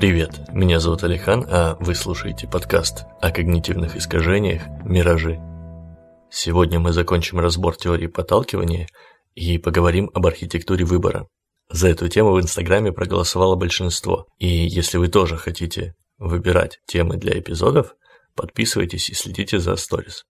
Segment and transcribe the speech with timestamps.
[0.00, 5.38] Привет, меня зовут Алихан, а вы слушаете подкаст о когнитивных искажениях «Миражи».
[6.30, 8.88] Сегодня мы закончим разбор теории подталкивания
[9.34, 11.28] и поговорим об архитектуре выбора.
[11.68, 17.38] За эту тему в Инстаграме проголосовало большинство, и если вы тоже хотите выбирать темы для
[17.38, 17.94] эпизодов,
[18.34, 20.24] подписывайтесь и следите за сторис.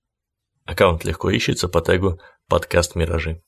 [0.64, 3.40] Аккаунт легко ищется по тегу «Подкаст Миражи».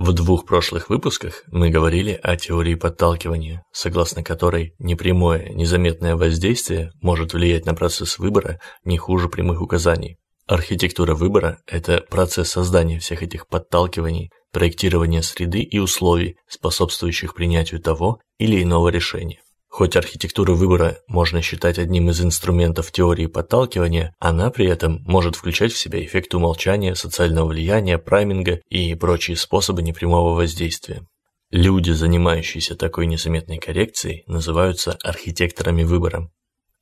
[0.00, 7.34] В двух прошлых выпусках мы говорили о теории подталкивания, согласно которой непрямое, незаметное воздействие может
[7.34, 10.16] влиять на процесс выбора не хуже прямых указаний.
[10.46, 18.20] Архитектура выбора– это процесс создания всех этих подталкиваний, проектирования среды и условий, способствующих принятию того
[18.38, 19.42] или иного решения.
[19.70, 25.72] Хоть архитектуру выбора можно считать одним из инструментов теории подталкивания, она при этом может включать
[25.72, 31.06] в себя эффект умолчания, социального влияния, прайминга и прочие способы непрямого воздействия.
[31.50, 36.30] Люди, занимающиеся такой незаметной коррекцией, называются архитекторами выбора.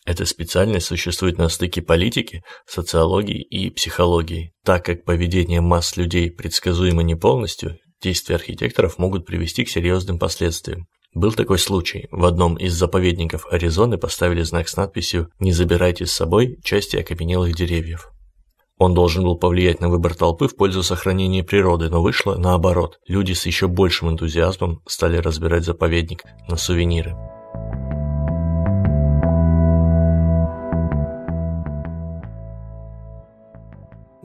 [0.07, 7.03] Эта специальность существует на стыке политики, социологии и психологии, так как поведение масс людей предсказуемо
[7.03, 10.87] не полностью, действия архитекторов могут привести к серьезным последствиям.
[11.14, 12.06] Был такой случай.
[12.11, 17.55] В одном из заповедников Аризоны поставили знак с надписью «Не забирайте с собой части окаменелых
[17.55, 18.12] деревьев».
[18.77, 23.00] Он должен был повлиять на выбор толпы в пользу сохранения природы, но вышло наоборот.
[23.09, 27.17] Люди с еще большим энтузиазмом стали разбирать заповедник на сувениры.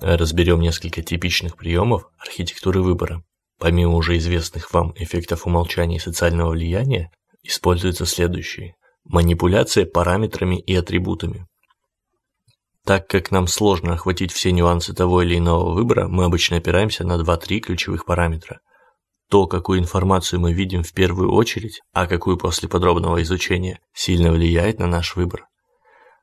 [0.02, 3.23] Разберем несколько типичных приемов архитектуры выбора.
[3.64, 7.11] Помимо уже известных вам эффектов умолчания и социального влияния,
[7.44, 8.75] используются следующие.
[9.06, 11.47] Манипуляция параметрами и атрибутами.
[12.86, 17.14] Так как нам сложно охватить все нюансы того или иного выбора, мы обычно опираемся на
[17.14, 18.59] 2-3 ключевых параметра.
[19.30, 24.78] То, какую информацию мы видим в первую очередь, а какую после подробного изучения, сильно влияет
[24.78, 25.46] на наш выбор.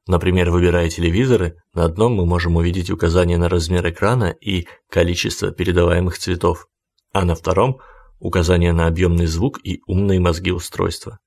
[0.06, 6.18] Например, выбирая телевизоры, на одном мы можем увидеть указание на размер экрана и количество передаваемых
[6.18, 6.66] цветов,
[7.12, 7.80] а на втором–
[8.20, 11.18] указание на объемный звук и умные мозги устройства.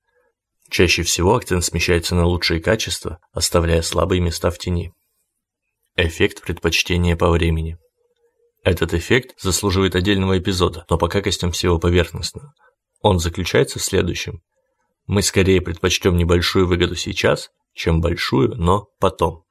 [0.70, 4.92] Чаще всего акцент смещается на лучшие качества, оставляя слабые места в тени.
[5.96, 7.78] Эффект предпочтения по времени.
[8.64, 12.54] Этот эффект заслуживает отдельного эпизода, но пока костям всего поверхностно.
[13.02, 14.40] Он заключается в следующем.
[15.06, 19.43] Мы скорее предпочтем небольшую выгоду сейчас, чем большую, но потом.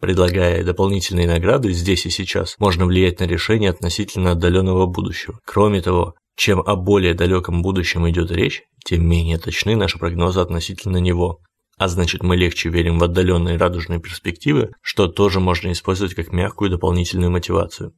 [0.00, 5.40] Предлагая дополнительные награды здесь и сейчас, можно влиять на решение относительно отдаленного будущего.
[5.44, 10.98] Кроме того, чем о более далеком будущем идет речь, тем менее точны наши прогнозы относительно
[10.98, 11.40] него.
[11.78, 16.70] А значит, мы легче верим в отдаленные радужные перспективы, что тоже можно использовать как мягкую
[16.70, 17.92] дополнительную мотивацию.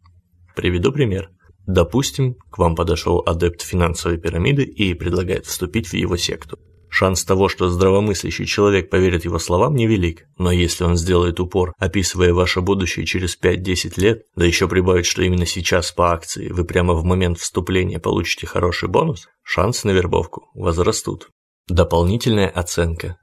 [0.57, 1.29] Приведу пример.
[1.67, 6.59] Допустим, к вам подошел адепт финансовой пирамиды и предлагает вступить в его секту.
[6.91, 12.35] Шанс того, что здравомыслящий человек поверит его словам, невелик, но если он сделает упор, описывая
[12.35, 16.95] ваше будущее через 5-10 лет, да еще прибавит, что именно сейчас по акции вы прямо
[16.95, 21.29] в момент вступления получите хороший бонус, шансы на вербовку возрастут.
[21.69, 23.19] Дополнительная оценка.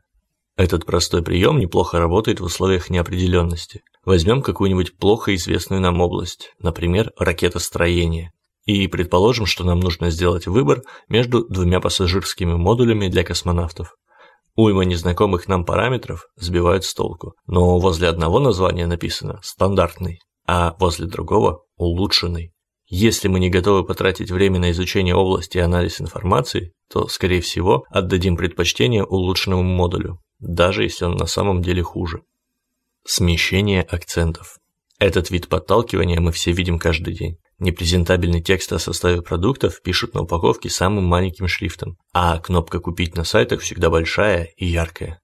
[0.55, 3.83] Этот простой прием неплохо работает в условиях неопределенности.
[4.05, 8.31] Возьмем какую-нибудь плохо известную нам область, например, ракетостроение.
[8.67, 13.95] И предположим, что нам нужно сделать выбор между двумя пассажирскими модулями для космонавтов.
[14.57, 21.07] Уйма незнакомых нам параметров сбивают с толку, но возле одного названия написано «стандартный», а возле
[21.07, 22.51] другого «улучшенный».
[22.87, 27.85] Если мы не готовы потратить время на изучение области и анализ информации, то, скорее всего,
[27.89, 32.23] отдадим предпочтение улучшенному модулю, даже если он на самом деле хуже.
[33.05, 34.57] Смещение акцентов.
[34.99, 37.37] Этот вид подталкивания мы все видим каждый день.
[37.59, 43.23] Непрезентабельный текст о составе продуктов пишут на упаковке самым маленьким шрифтом, а кнопка «Купить» на
[43.23, 45.21] сайтах всегда большая и яркая.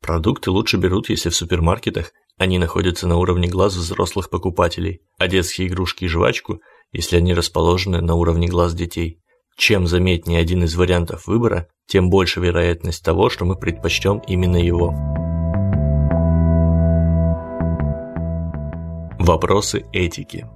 [0.00, 5.66] Продукты лучше берут, если в супермаркетах они находятся на уровне глаз взрослых покупателей, а детские
[5.66, 6.60] игрушки и жвачку,
[6.92, 9.20] если они расположены на уровне глаз детей.
[9.56, 14.94] Чем заметнее один из вариантов выбора, тем больше вероятность того, что мы предпочтем именно его.
[19.18, 20.46] Вопросы этики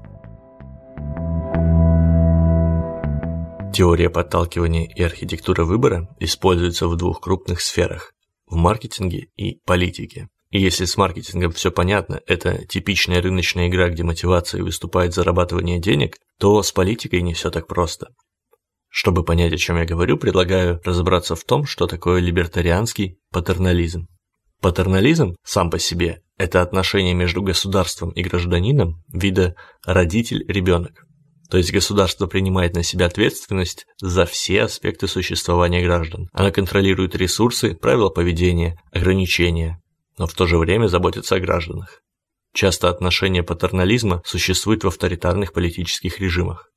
[3.72, 8.12] Теория подталкивания и архитектура выбора используются в двух крупных сферах–
[8.46, 10.28] в маркетинге и политике.
[10.50, 16.16] И если с маркетингом все понятно, это типичная рыночная игра, где мотивацией выступает зарабатывание денег,
[16.38, 18.08] то с политикой не все так просто.
[18.88, 24.08] Чтобы понять, о чем я говорю, предлагаю разобраться в том, что такое либертарианский патернализм.
[24.60, 29.54] Патернализм сам по себе– это отношение между государством и гражданином вида
[29.86, 31.06] родитель-ребенок.
[31.50, 36.28] То есть государство принимает на себя ответственность за все аспекты существования граждан.
[36.32, 39.82] Оно контролирует ресурсы, правила поведения, ограничения,
[40.16, 42.02] но в то же время заботится о гражданах.
[42.54, 46.70] Часто отношение патернализма существует в авторитарных политических режимах.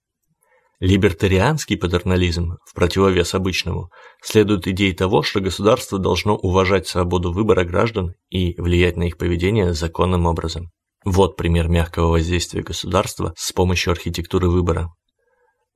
[0.80, 3.92] Либертарианский патернализм, в противовес обычному,
[4.24, 9.74] следует идее того, что государство должно уважать свободу выбора граждан и влиять на их поведение
[9.74, 10.72] законным образом.
[11.06, 14.90] Вот пример мягкого воздействия государства с помощью архитектуры выбора.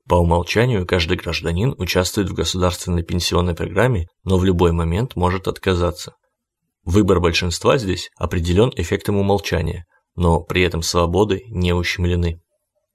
[0.08, 6.16] По умолчанию каждый гражданин участвует в государственной пенсионной программе, но в любой момент может отказаться.
[6.86, 9.86] Выбор большинства здесь определен эффектом умолчания,
[10.16, 12.40] но при этом свободы не ущемлены.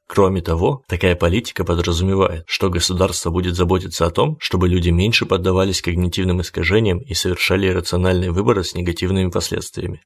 [0.09, 5.83] Кроме того, такая политика подразумевает, что государство будет заботиться о том, чтобы люди меньше поддавались
[5.83, 10.01] когнитивным искажениям и совершали рациональные выборы с негативными последствиями.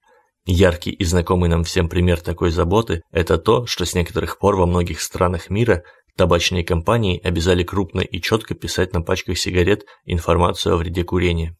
[0.49, 4.67] Яркий и знакомый нам всем пример такой заботы– это то, что с некоторых пор во
[4.67, 5.83] многих странах мира
[6.17, 11.57] табачные компании обязали крупно и четко писать на пачках сигарет информацию о вреде курения.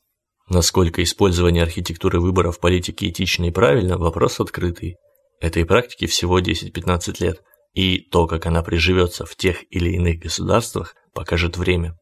[0.49, 4.97] Насколько использование архитектуры выбора в политике этично и правильно– вопрос открытый.
[5.41, 7.43] Этой практике всего 10-15 лет,
[7.75, 11.97] и то, как она приживется в тех или иных государствах, покажет время.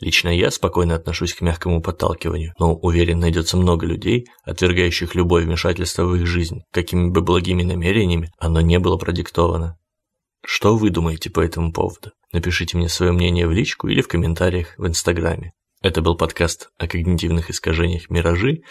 [0.00, 6.04] Лично я спокойно отношусь к мягкому подталкиванию, но уверен, найдется много людей, отвергающих любое вмешательство
[6.04, 9.76] в их жизнь, какими бы благими намерениями оно не было продиктовано.
[10.44, 12.12] Что вы думаете по этому поводу?
[12.32, 15.52] Напишите мне свое мнение в личку или в комментариях в Инстаграме.
[15.82, 18.62] Это был подкаст о когнитивных искажениях «Миражи»,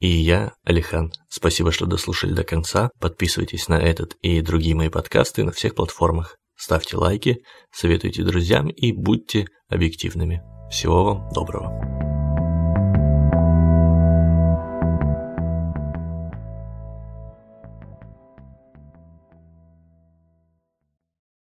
[0.00, 1.12] и я, Алихан.
[1.28, 2.90] Спасибо, что дослушали до конца.
[2.98, 6.38] Подписывайтесь на этот и другие мои подкасты на всех платформах.
[6.56, 10.42] Ставьте лайки, советуйте друзьям и будьте объективными.
[10.70, 11.89] Всего вам доброго.